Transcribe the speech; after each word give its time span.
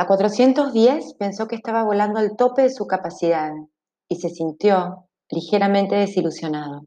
A 0.00 0.06
410 0.06 1.14
pensó 1.14 1.48
que 1.48 1.56
estaba 1.56 1.82
volando 1.82 2.20
al 2.20 2.36
tope 2.36 2.62
de 2.62 2.70
su 2.70 2.86
capacidad 2.86 3.50
y 4.08 4.20
se 4.20 4.28
sintió 4.28 5.08
ligeramente 5.28 5.96
desilusionado. 5.96 6.82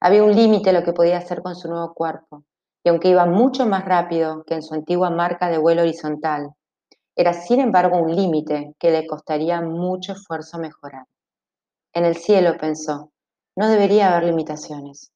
Había 0.00 0.24
un 0.24 0.34
límite 0.34 0.70
a 0.70 0.72
lo 0.72 0.82
que 0.82 0.94
podía 0.94 1.18
hacer 1.18 1.42
con 1.42 1.54
su 1.54 1.68
nuevo 1.68 1.92
cuerpo, 1.92 2.44
y 2.82 2.88
aunque 2.88 3.10
iba 3.10 3.26
mucho 3.26 3.66
más 3.66 3.84
rápido 3.84 4.42
que 4.44 4.54
en 4.54 4.62
su 4.62 4.72
antigua 4.72 5.10
marca 5.10 5.50
de 5.50 5.58
vuelo 5.58 5.82
horizontal, 5.82 6.54
era 7.14 7.34
sin 7.34 7.60
embargo 7.60 7.98
un 7.98 8.16
límite 8.16 8.74
que 8.78 8.90
le 8.90 9.06
costaría 9.06 9.60
mucho 9.60 10.14
esfuerzo 10.14 10.58
mejorar. 10.58 11.04
En 11.92 12.06
el 12.06 12.16
cielo, 12.16 12.56
pensó, 12.56 13.12
no 13.54 13.68
debería 13.68 14.14
haber 14.14 14.24
limitaciones. 14.24 15.12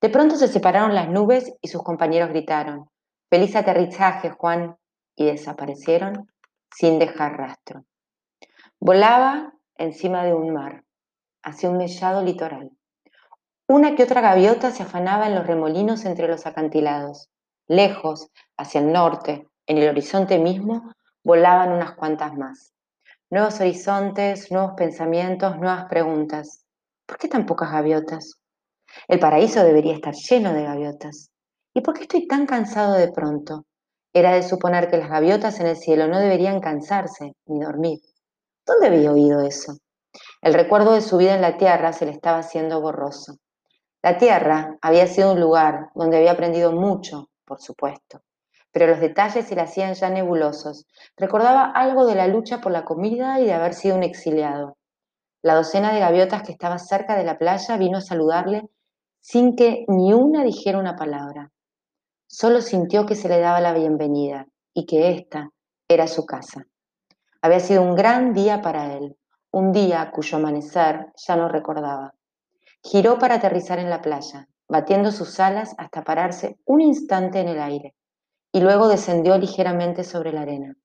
De 0.00 0.08
pronto 0.08 0.36
se 0.36 0.46
separaron 0.46 0.94
las 0.94 1.08
nubes 1.08 1.52
y 1.60 1.66
sus 1.66 1.82
compañeros 1.82 2.28
gritaron, 2.28 2.88
Feliz 3.28 3.56
aterrizaje, 3.56 4.30
Juan, 4.30 4.76
y 5.16 5.24
desaparecieron 5.24 6.30
sin 6.74 6.98
dejar 6.98 7.36
rastro. 7.36 7.84
Volaba 8.78 9.52
encima 9.76 10.24
de 10.24 10.34
un 10.34 10.52
mar, 10.52 10.84
hacia 11.42 11.70
un 11.70 11.78
mellado 11.78 12.22
litoral. 12.22 12.70
Una 13.68 13.94
que 13.94 14.02
otra 14.02 14.20
gaviota 14.20 14.70
se 14.70 14.82
afanaba 14.82 15.26
en 15.26 15.34
los 15.34 15.46
remolinos 15.46 16.04
entre 16.04 16.28
los 16.28 16.46
acantilados. 16.46 17.28
Lejos, 17.68 18.28
hacia 18.56 18.80
el 18.80 18.92
norte, 18.92 19.46
en 19.66 19.78
el 19.78 19.88
horizonte 19.88 20.38
mismo, 20.38 20.92
volaban 21.22 21.72
unas 21.72 21.94
cuantas 21.94 22.34
más. 22.34 22.74
Nuevos 23.30 23.60
horizontes, 23.60 24.50
nuevos 24.50 24.72
pensamientos, 24.76 25.56
nuevas 25.56 25.84
preguntas. 25.84 26.64
¿Por 27.06 27.16
qué 27.18 27.28
tan 27.28 27.46
pocas 27.46 27.70
gaviotas? 27.70 28.40
El 29.06 29.20
paraíso 29.20 29.62
debería 29.62 29.94
estar 29.94 30.14
lleno 30.14 30.52
de 30.52 30.64
gaviotas. 30.64 31.30
¿Y 31.72 31.80
por 31.80 31.94
qué 31.94 32.02
estoy 32.02 32.26
tan 32.26 32.46
cansado 32.46 32.94
de 32.94 33.12
pronto? 33.12 33.66
Era 34.12 34.32
de 34.32 34.42
suponer 34.42 34.90
que 34.90 34.96
las 34.96 35.08
gaviotas 35.08 35.60
en 35.60 35.68
el 35.68 35.76
cielo 35.76 36.08
no 36.08 36.18
deberían 36.18 36.60
cansarse 36.60 37.36
ni 37.46 37.60
dormir. 37.60 38.00
¿Dónde 38.66 38.88
había 38.88 39.12
oído 39.12 39.40
eso? 39.40 39.78
El 40.42 40.54
recuerdo 40.54 40.94
de 40.94 41.00
su 41.00 41.16
vida 41.16 41.34
en 41.34 41.40
la 41.40 41.56
tierra 41.56 41.92
se 41.92 42.06
le 42.06 42.12
estaba 42.12 42.38
haciendo 42.38 42.80
borroso. 42.80 43.36
La 44.02 44.18
tierra 44.18 44.78
había 44.82 45.06
sido 45.06 45.32
un 45.32 45.40
lugar 45.40 45.90
donde 45.94 46.16
había 46.16 46.32
aprendido 46.32 46.72
mucho, 46.72 47.28
por 47.44 47.60
supuesto, 47.60 48.22
pero 48.72 48.86
los 48.86 49.00
detalles 49.00 49.46
se 49.46 49.54
le 49.54 49.60
hacían 49.60 49.94
ya 49.94 50.10
nebulosos. 50.10 50.86
Recordaba 51.16 51.70
algo 51.70 52.06
de 52.06 52.14
la 52.16 52.26
lucha 52.26 52.60
por 52.60 52.72
la 52.72 52.84
comida 52.84 53.38
y 53.38 53.44
de 53.44 53.52
haber 53.52 53.74
sido 53.74 53.96
un 53.96 54.02
exiliado. 54.02 54.76
La 55.42 55.54
docena 55.54 55.92
de 55.92 56.00
gaviotas 56.00 56.42
que 56.42 56.52
estaba 56.52 56.78
cerca 56.78 57.16
de 57.16 57.24
la 57.24 57.38
playa 57.38 57.76
vino 57.76 57.98
a 57.98 58.02
saludarle 58.02 58.68
sin 59.20 59.54
que 59.54 59.84
ni 59.88 60.12
una 60.12 60.42
dijera 60.42 60.78
una 60.78 60.96
palabra. 60.96 61.50
Solo 62.32 62.60
sintió 62.60 63.06
que 63.06 63.16
se 63.16 63.28
le 63.28 63.40
daba 63.40 63.60
la 63.60 63.72
bienvenida 63.72 64.46
y 64.72 64.86
que 64.86 65.10
esta 65.10 65.50
era 65.88 66.06
su 66.06 66.26
casa. 66.26 66.64
Había 67.42 67.58
sido 67.58 67.82
un 67.82 67.96
gran 67.96 68.34
día 68.34 68.62
para 68.62 68.94
él, 68.94 69.16
un 69.50 69.72
día 69.72 70.12
cuyo 70.12 70.38
amanecer 70.38 71.06
ya 71.16 71.34
no 71.34 71.48
recordaba. 71.48 72.14
Giró 72.84 73.18
para 73.18 73.34
aterrizar 73.34 73.80
en 73.80 73.90
la 73.90 74.00
playa, 74.00 74.46
batiendo 74.68 75.10
sus 75.10 75.40
alas 75.40 75.74
hasta 75.76 76.04
pararse 76.04 76.56
un 76.66 76.80
instante 76.80 77.40
en 77.40 77.48
el 77.48 77.60
aire, 77.60 77.96
y 78.52 78.60
luego 78.60 78.86
descendió 78.86 79.36
ligeramente 79.36 80.04
sobre 80.04 80.32
la 80.32 80.42
arena. 80.42 80.76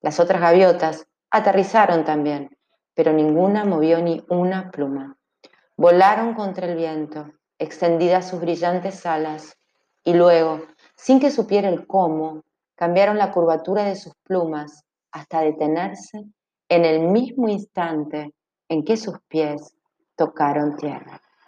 Las 0.00 0.18
otras 0.18 0.40
gaviotas 0.40 1.06
aterrizaron 1.30 2.04
también, 2.04 2.58
pero 2.94 3.12
ninguna 3.12 3.64
movió 3.64 4.02
ni 4.02 4.24
una 4.28 4.72
pluma. 4.72 5.16
Volaron 5.76 6.34
contra 6.34 6.66
el 6.66 6.76
viento, 6.76 7.30
extendidas 7.56 8.28
sus 8.28 8.40
brillantes 8.40 9.06
alas, 9.06 9.56
y 10.04 10.14
luego, 10.14 10.60
sin 11.02 11.18
que 11.18 11.32
supiera 11.32 11.68
el 11.68 11.84
cómo, 11.86 12.42
cambiaron 12.76 13.18
la 13.18 13.32
curvatura 13.32 13.82
de 13.82 13.96
sus 13.96 14.14
plumas 14.22 14.84
hasta 15.10 15.40
detenerse 15.40 16.24
en 16.68 16.84
el 16.84 17.00
mismo 17.08 17.48
instante 17.48 18.32
en 18.68 18.84
que 18.84 18.96
sus 18.96 19.18
pies 19.26 19.74
tocaron 20.16 20.76
tierra. 20.76 21.20